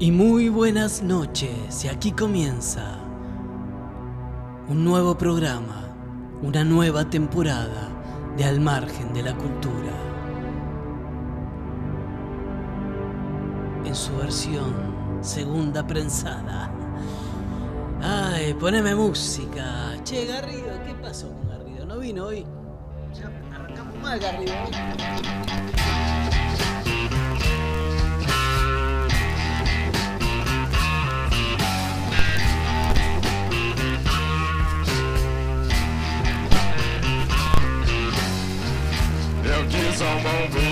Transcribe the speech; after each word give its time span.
Y 0.00 0.12
muy 0.12 0.48
buenas 0.48 1.02
noches, 1.02 1.84
y 1.84 1.88
aquí 1.88 2.12
comienza 2.12 3.00
un 4.68 4.84
nuevo 4.84 5.18
programa, 5.18 5.88
una 6.40 6.62
nueva 6.62 7.10
temporada 7.10 7.88
de 8.36 8.44
Al 8.44 8.60
Margen 8.60 9.12
de 9.12 9.24
la 9.24 9.36
Cultura. 9.36 9.92
En 13.84 13.92
su 13.92 14.16
versión 14.18 14.72
segunda 15.20 15.84
prensada. 15.84 16.70
Ay, 18.00 18.54
poneme 18.54 18.94
música. 18.94 19.96
Che, 20.04 20.26
Garrido, 20.26 20.80
¿qué 20.86 20.94
pasó 20.94 21.28
con 21.28 21.48
Garrido? 21.48 21.86
¿No 21.86 21.98
vino 21.98 22.26
hoy? 22.26 22.46
Ya 23.12 23.32
arrancamos 23.52 23.98
mal, 24.00 24.20
Garrido. 24.20 24.54
someone 39.98 40.67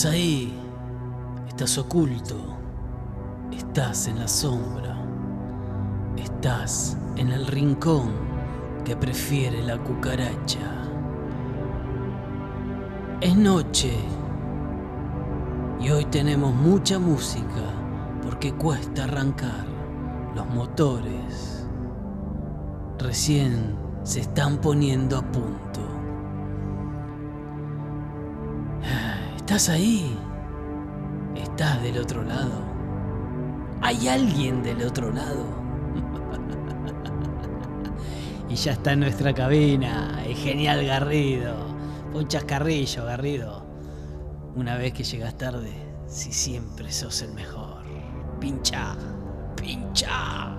Estás 0.00 0.14
ahí, 0.14 0.50
estás 1.46 1.76
oculto, 1.76 2.34
estás 3.52 4.08
en 4.08 4.18
la 4.18 4.28
sombra, 4.28 4.96
estás 6.16 6.96
en 7.16 7.30
el 7.30 7.46
rincón 7.46 8.08
que 8.82 8.96
prefiere 8.96 9.62
la 9.62 9.76
cucaracha. 9.76 10.86
Es 13.20 13.36
noche 13.36 13.92
y 15.82 15.90
hoy 15.90 16.06
tenemos 16.06 16.54
mucha 16.54 16.98
música 16.98 17.66
porque 18.22 18.54
cuesta 18.54 19.04
arrancar 19.04 19.66
los 20.34 20.46
motores. 20.46 21.68
Recién 22.98 23.76
se 24.02 24.20
están 24.20 24.62
poniendo 24.62 25.18
a 25.18 25.22
punto. 25.30 25.89
¿Estás 29.50 29.70
ahí? 29.70 30.16
¿Estás 31.34 31.82
del 31.82 31.98
otro 31.98 32.22
lado? 32.22 32.62
¿Hay 33.82 34.06
alguien 34.06 34.62
del 34.62 34.80
otro 34.84 35.10
lado? 35.10 35.44
y 38.48 38.54
ya 38.54 38.74
está 38.74 38.92
en 38.92 39.00
nuestra 39.00 39.34
cabina. 39.34 40.22
Es 40.24 40.38
genial 40.38 40.86
Garrido. 40.86 41.56
Un 42.14 42.28
chascarrillo, 42.28 43.06
Garrido. 43.06 43.66
Una 44.54 44.76
vez 44.76 44.92
que 44.92 45.02
llegas 45.02 45.36
tarde, 45.36 45.72
si 46.06 46.32
siempre 46.32 46.92
sos 46.92 47.20
el 47.22 47.34
mejor. 47.34 47.82
Pincha, 48.38 48.94
pincha. 49.56 50.56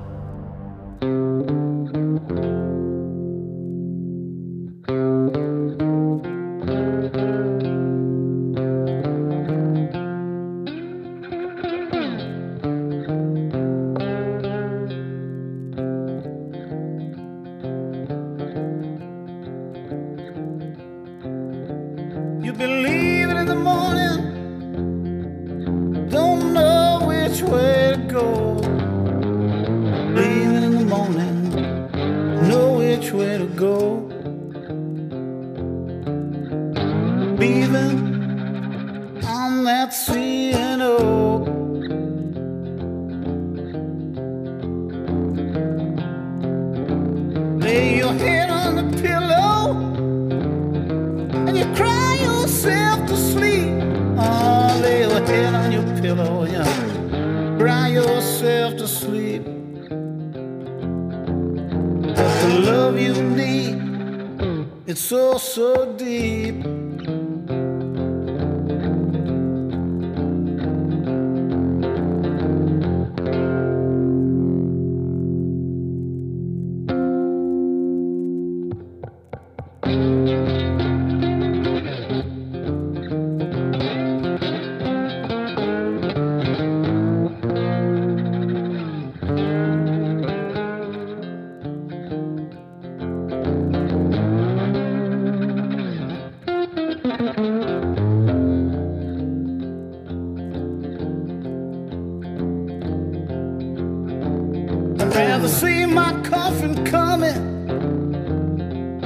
My 105.94 106.14
coffin 106.22 106.86
coming 106.86 107.68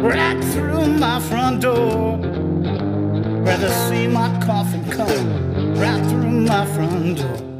right 0.01 0.43
through 0.53 0.85
my 0.85 1.19
front 1.19 1.61
door. 1.61 2.17
Rather 3.43 3.69
see 3.69 4.07
my 4.07 4.29
coffin 4.45 4.83
coming 4.91 5.75
right 5.75 6.05
through 6.05 6.41
my 6.41 6.65
front 6.65 7.17
door. 7.17 7.54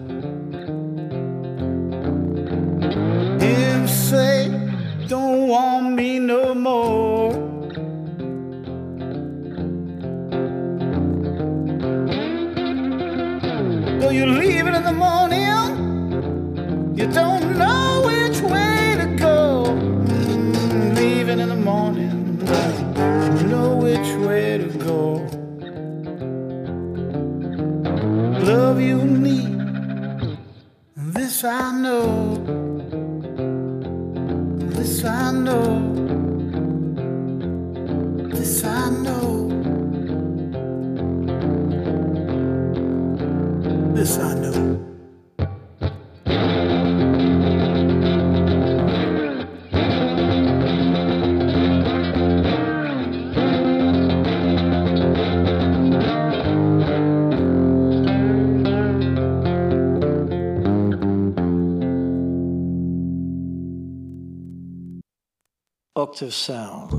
Octave 65.97 66.33
sound, 66.33 66.91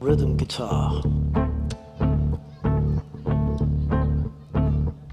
rhythm 0.00 0.36
guitar, 0.36 1.00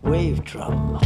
wave 0.02 0.44
drum, 0.44 1.00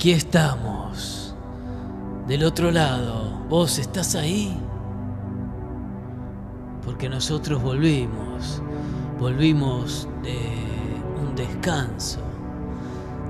aquí 0.00 0.12
estamos. 0.12 1.34
Del 2.26 2.44
otro 2.44 2.70
lado, 2.70 3.44
¿vos 3.50 3.78
estás 3.78 4.14
ahí? 4.14 4.58
Porque 6.82 7.10
nosotros 7.10 7.62
volvimos. 7.62 8.62
Volvimos 9.18 10.08
de 10.22 10.38
un 11.20 11.36
descanso. 11.36 12.18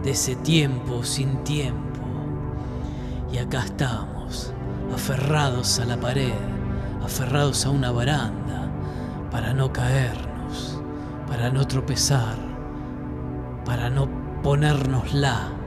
De 0.04 0.12
ese 0.12 0.36
tiempo 0.36 1.02
sin 1.02 1.42
tiempo. 1.42 2.02
Y 3.32 3.38
acá 3.38 3.64
estamos, 3.64 4.52
aferrados 4.94 5.80
a 5.80 5.86
la 5.86 5.96
pared, 5.96 6.38
aferrados 7.02 7.66
a 7.66 7.70
una 7.70 7.90
baranda, 7.90 8.70
para 9.32 9.52
no 9.52 9.72
caernos, 9.72 10.80
para 11.26 11.50
no 11.50 11.66
tropezar, 11.66 12.36
para 13.64 13.90
no 13.90 14.08
ponérnosla 14.44 15.60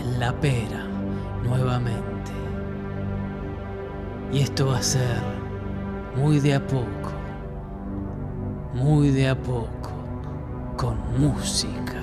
en 0.00 0.20
la 0.20 0.32
pera 0.32 0.84
nuevamente. 1.44 2.32
Y 4.32 4.40
esto 4.40 4.66
va 4.68 4.78
a 4.78 4.82
ser 4.82 5.20
muy 6.16 6.40
de 6.40 6.54
a 6.54 6.66
poco, 6.66 7.12
muy 8.74 9.10
de 9.10 9.28
a 9.28 9.34
poco, 9.34 9.90
con 10.76 10.96
música. 11.18 11.95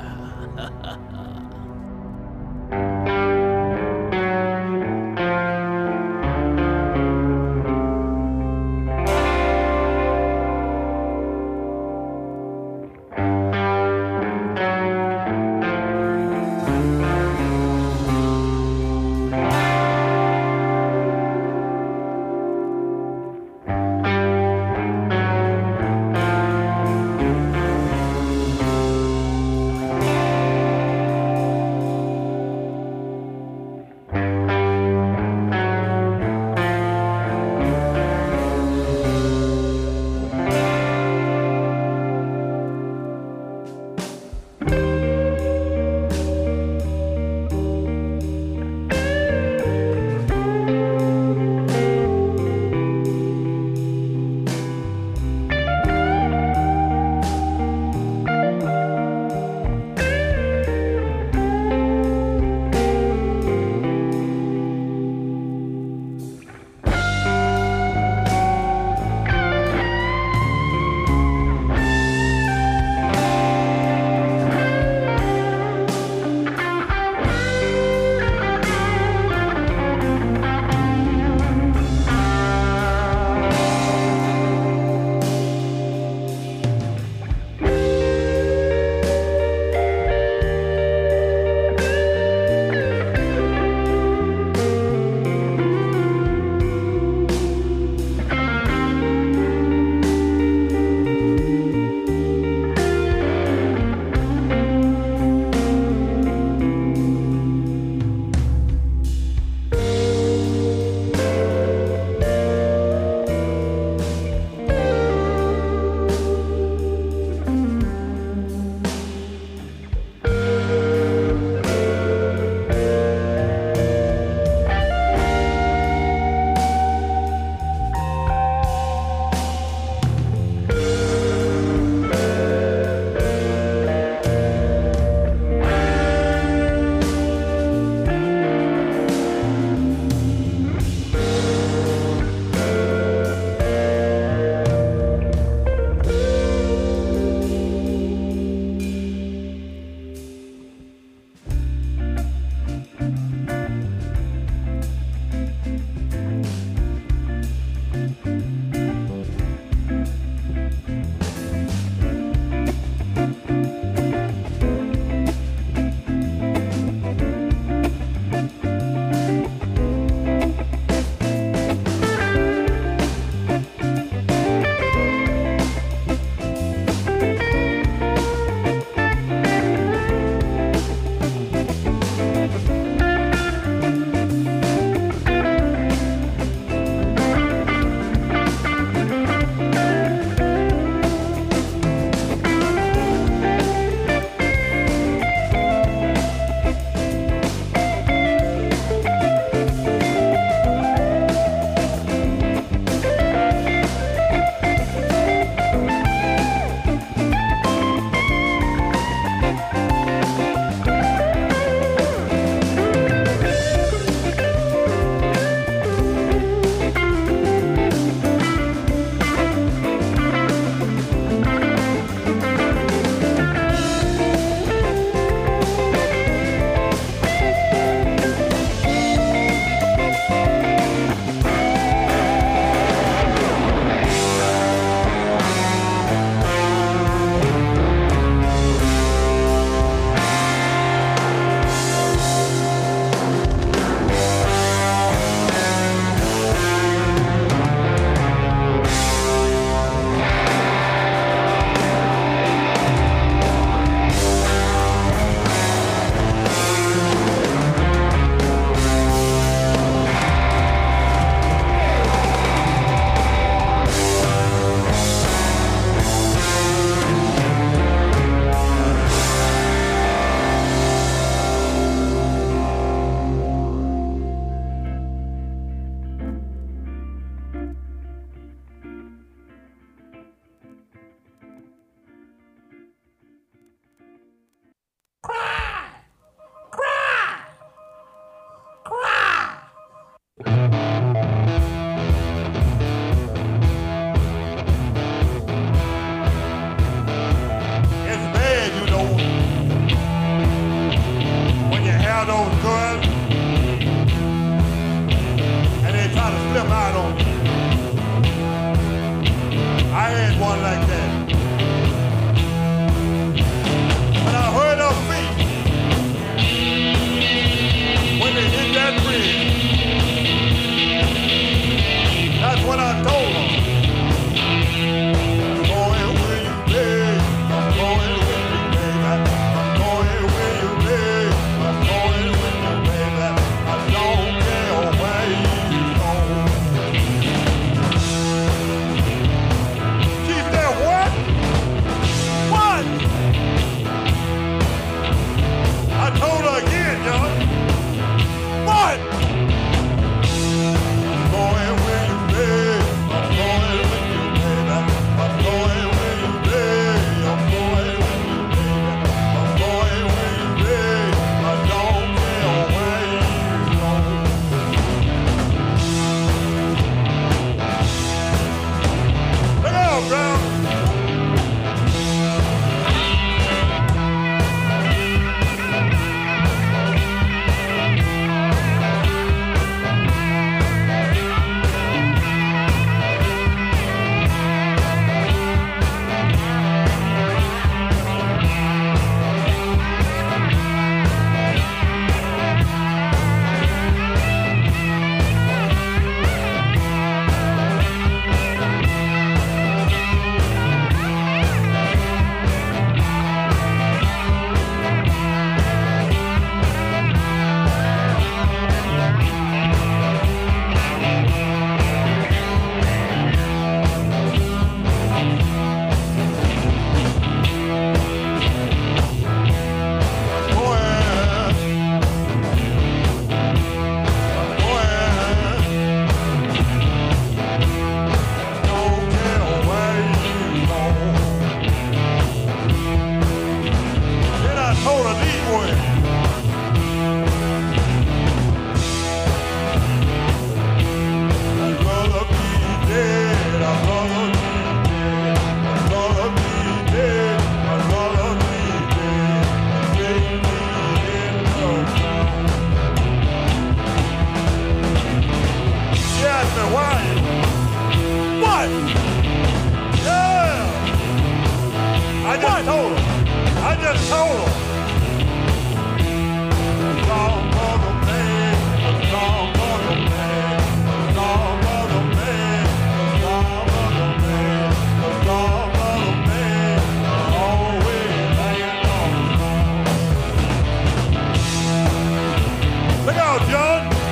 out, 483.33 483.49
John! 483.49 484.02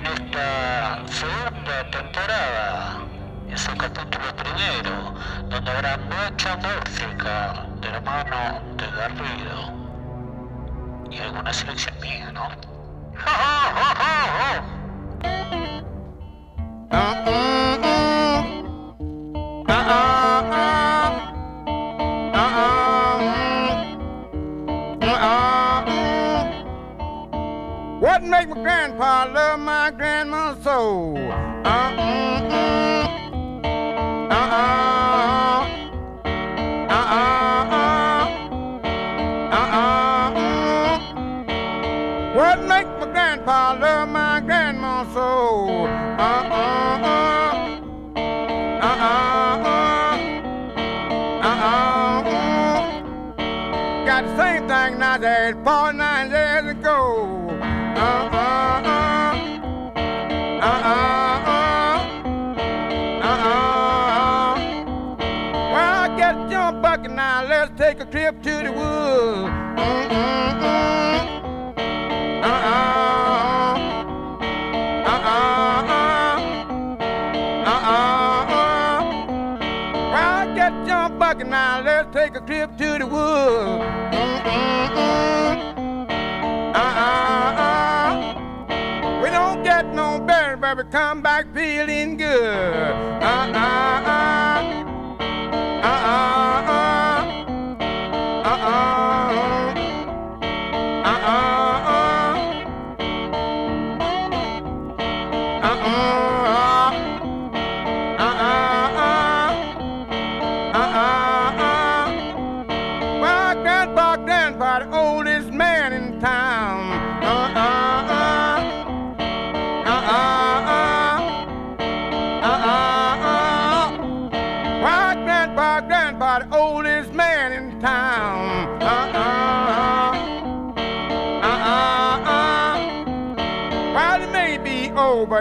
en 0.00 0.06
esta 0.06 1.06
segunda 1.08 1.90
temporada, 1.90 3.00
en 3.48 3.58
su 3.58 3.76
capítulo 3.76 4.34
primero, 4.36 5.14
donde 5.48 5.70
habrá 5.70 5.98
mucha 5.98 6.56
música 6.56 7.66
de 7.80 7.90
la 7.90 8.00
mano 8.00 8.60
de 8.76 8.86
Garrido. 8.96 9.74
Y 11.10 11.18
alguna 11.18 11.52
selección 11.52 11.94
mía, 12.00 12.32
¿no? 12.32 12.48
What 28.20 28.28
make 28.28 28.48
my 28.50 28.62
grandpa 28.62 29.32
love 29.32 29.60
my 29.60 29.90
grandma 29.96 30.54
so? 30.62 31.16
Uh-uh-uh. 31.16 33.08
Uh-uh. 34.30 35.64
Uh-uh. 36.90 38.26
Uh-uh. 39.56 40.98
What 42.34 42.58
make 42.68 42.88
my 43.00 43.06
grandpa 43.10 43.72
love 43.80 44.08
my 44.10 44.40
grandma 44.44 45.04
so? 45.14 45.86
Uh-uh-uh. 46.20 47.54
Uh-uh. 48.82 50.16
Uh-uh. 51.48 52.20
Got 54.04 54.22
the 54.26 54.32
same 54.36 54.68
thing 54.68 54.98
nowadays, 54.98 55.54
boy. 55.64 55.92
Now 55.94 56.09
that 80.60 80.86
jump 80.86 81.18
bucket 81.18 81.46
now. 81.48 81.80
Let's 81.80 82.14
take 82.14 82.36
a 82.36 82.40
trip 82.40 82.76
to 82.76 82.98
the 82.98 83.06
woods. 83.06 83.84
Uh-uh-uh. 86.76 88.12
We 89.22 89.30
don't 89.30 89.62
get 89.62 89.86
no 89.94 90.20
better, 90.20 90.56
we 90.76 90.84
Come 90.90 91.22
back 91.22 91.46
feeling 91.54 92.18
good. 92.18 92.92
Uh-uh-uh. 93.22 94.60
Uh-uh-uh. 95.82 96.99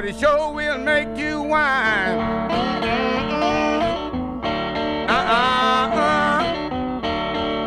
The 0.09 0.17
sure 0.17 0.51
will 0.51 0.79
make 0.79 1.15
you 1.15 1.43
whine. 1.43 2.17
Uh 5.07 5.13
uh 5.13 5.93
uh. 5.93 6.41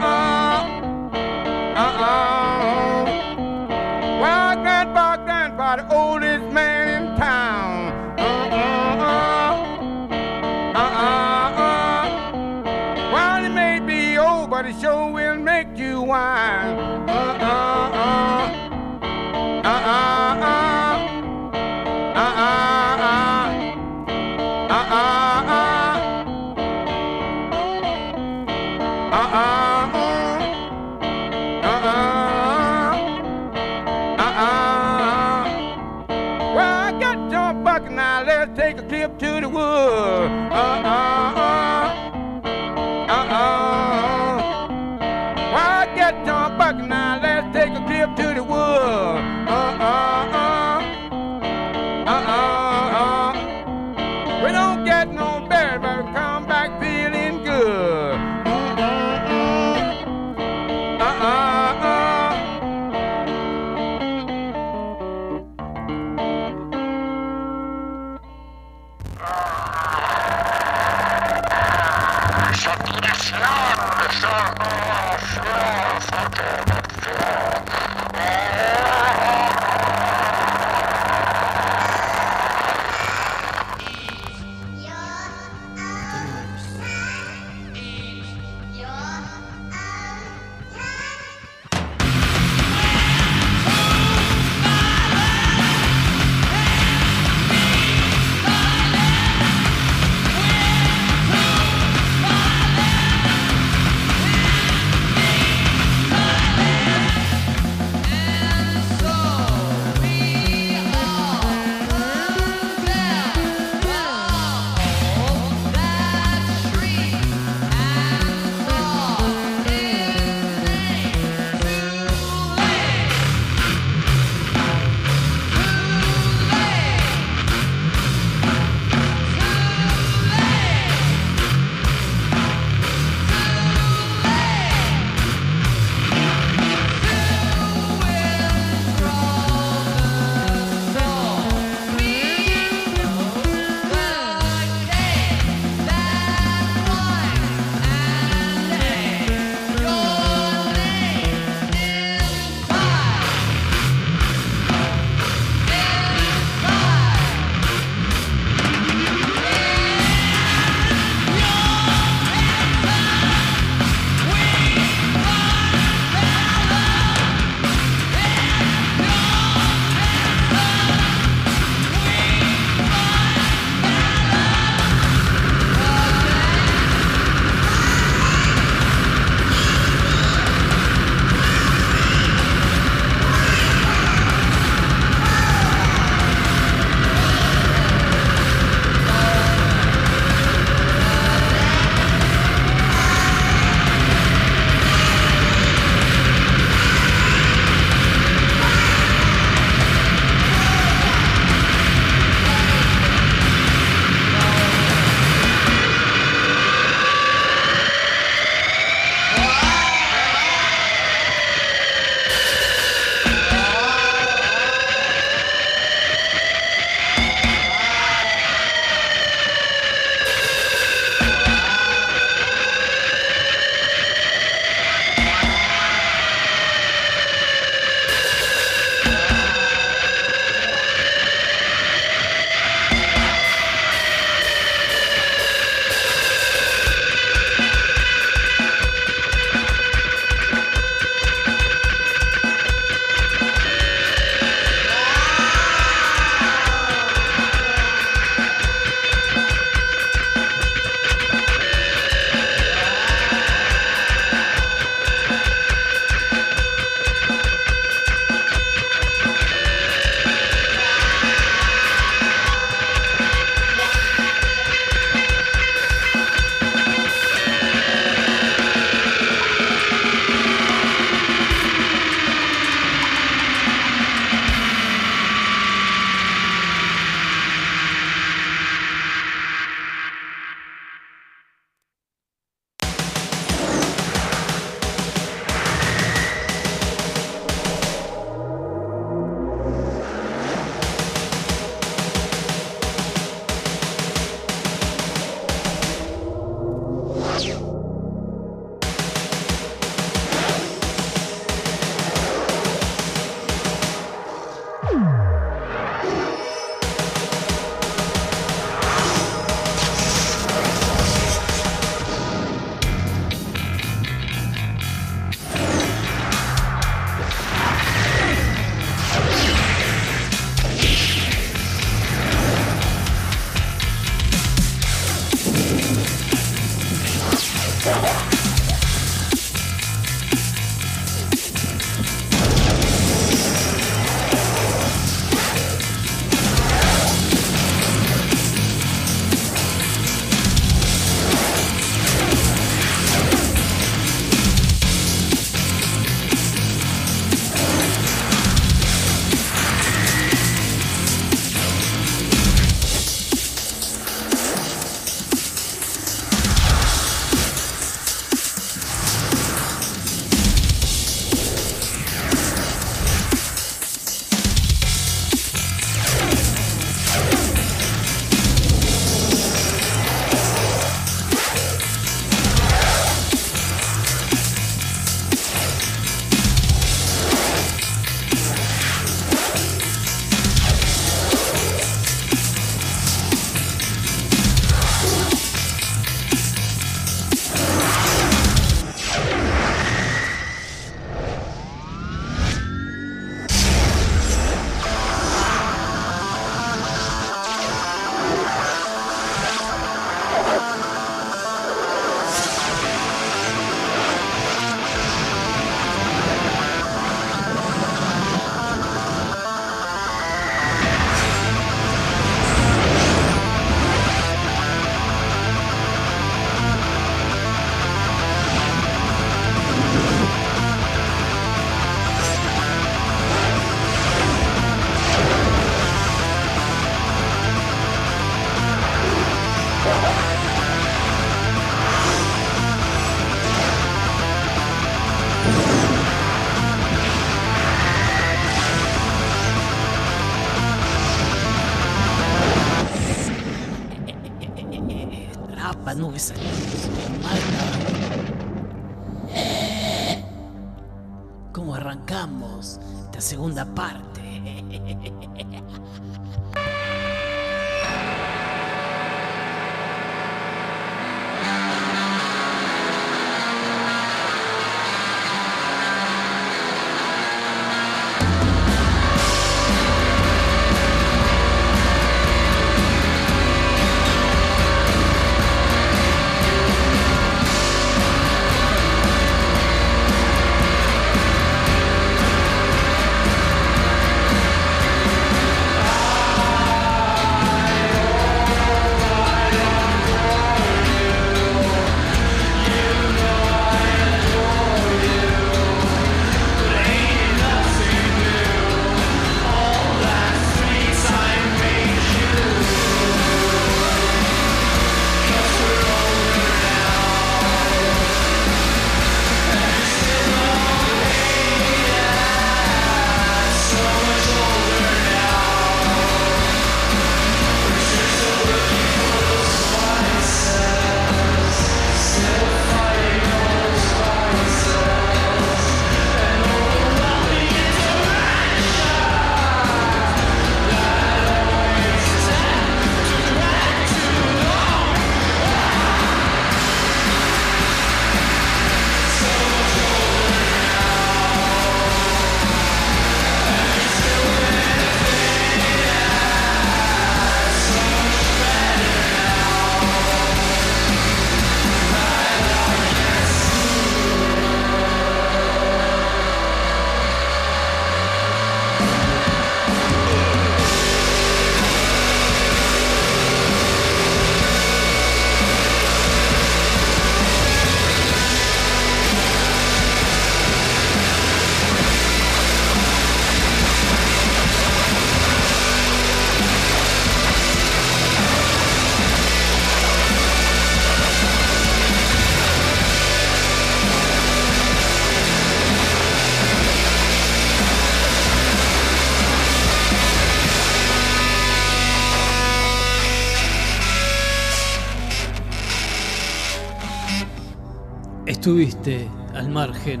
Estuviste 598.48 599.06
al 599.34 599.50
margen 599.50 600.00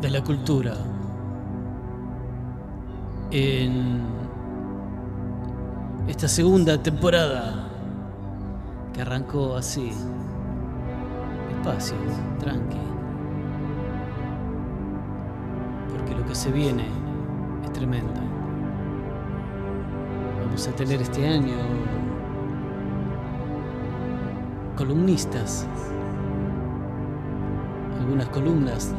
de 0.00 0.10
la 0.10 0.20
cultura 0.24 0.74
en 3.30 4.00
esta 6.08 6.26
segunda 6.26 6.82
temporada 6.82 7.68
que 8.92 9.00
arrancó 9.00 9.54
así, 9.54 9.92
despacio, 11.50 11.96
tranqui. 12.40 12.80
Porque 15.88 16.16
lo 16.16 16.26
que 16.26 16.34
se 16.34 16.50
viene 16.50 16.86
es 17.62 17.72
tremendo. 17.74 18.20
Vamos 20.44 20.66
a 20.66 20.72
tener 20.72 21.00
este 21.00 21.28
año 21.28 21.54
columnistas 24.76 25.68
algunas 28.04 28.28
columnas 28.28 28.92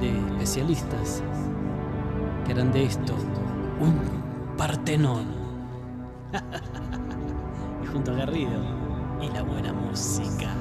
de 0.00 0.10
especialistas 0.32 1.22
que 2.44 2.50
eran 2.50 2.72
de 2.72 2.84
esto, 2.84 3.14
un 3.78 4.56
Partenón. 4.56 5.26
y 7.84 7.86
junto 7.86 8.10
a 8.10 8.14
Garrido 8.16 8.60
y 9.22 9.28
la 9.28 9.42
buena 9.42 9.72
música. 9.72 10.52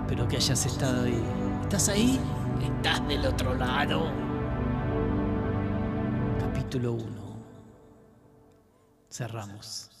Espero 0.00 0.26
que 0.26 0.36
hayas 0.38 0.66
estado 0.66 1.04
ahí. 1.04 1.22
¿Estás 1.62 1.88
ahí? 1.88 2.18
¿Estás 2.60 3.06
del 3.06 3.24
otro 3.26 3.54
lado? 3.54 4.10
Capítulo 6.40 6.94
1. 6.94 7.04
Cerramos. 9.08 9.97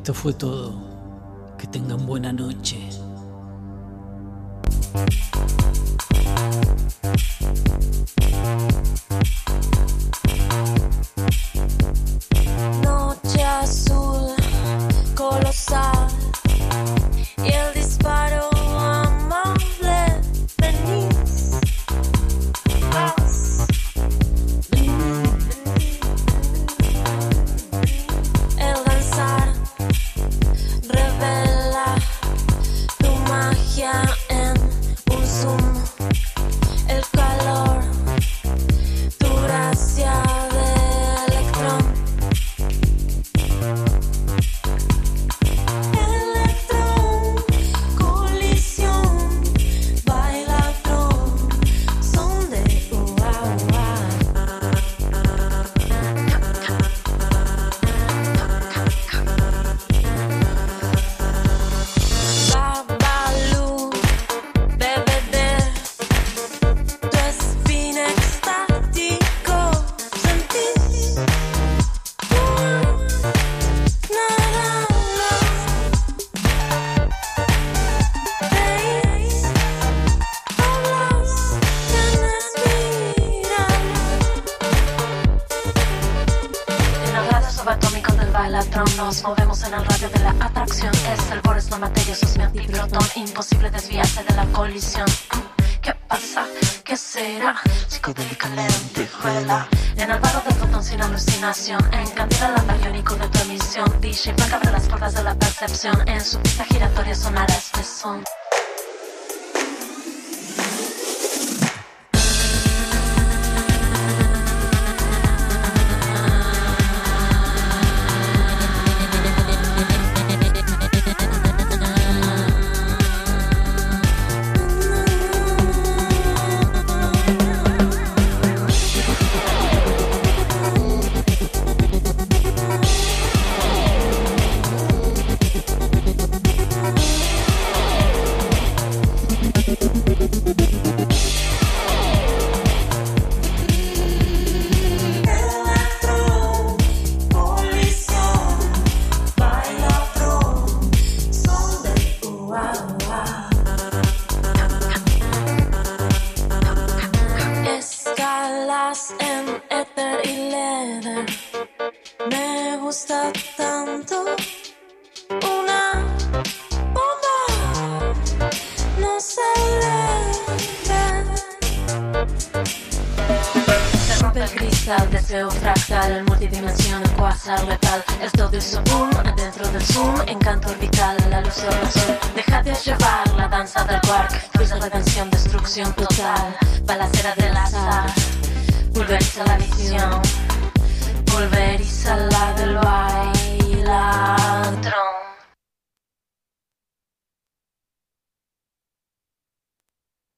Esto 0.00 0.14
fue 0.14 0.32
todo. 0.32 0.79